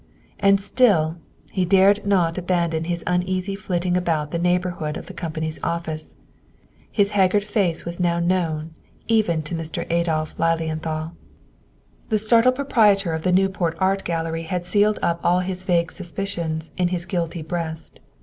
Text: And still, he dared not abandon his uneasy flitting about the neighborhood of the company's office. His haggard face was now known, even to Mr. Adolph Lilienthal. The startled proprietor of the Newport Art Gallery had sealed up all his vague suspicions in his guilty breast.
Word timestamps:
And 0.39 0.59
still, 0.59 1.17
he 1.51 1.63
dared 1.63 2.07
not 2.07 2.35
abandon 2.35 2.85
his 2.85 3.03
uneasy 3.05 3.53
flitting 3.55 3.95
about 3.95 4.31
the 4.31 4.39
neighborhood 4.39 4.97
of 4.97 5.05
the 5.05 5.13
company's 5.13 5.59
office. 5.61 6.15
His 6.91 7.11
haggard 7.11 7.43
face 7.43 7.85
was 7.85 7.99
now 7.99 8.17
known, 8.17 8.71
even 9.07 9.43
to 9.43 9.53
Mr. 9.53 9.85
Adolph 9.91 10.33
Lilienthal. 10.39 11.11
The 12.09 12.17
startled 12.17 12.55
proprietor 12.55 13.13
of 13.13 13.21
the 13.21 13.31
Newport 13.31 13.77
Art 13.77 14.03
Gallery 14.03 14.41
had 14.41 14.65
sealed 14.65 14.97
up 15.03 15.19
all 15.23 15.41
his 15.41 15.65
vague 15.65 15.91
suspicions 15.91 16.71
in 16.77 16.87
his 16.87 17.05
guilty 17.05 17.43
breast. 17.43 17.99